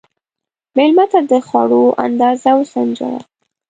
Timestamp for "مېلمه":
0.75-1.05